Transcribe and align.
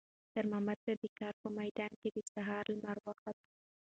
خیر 0.31 0.45
محمد 0.51 0.79
ته 0.85 0.91
د 1.01 1.03
کار 1.19 1.33
په 1.41 1.47
میدان 1.57 1.91
کې 2.01 2.09
د 2.11 2.17
سهار 2.33 2.63
لمر 2.73 2.97
وخوت. 3.05 3.37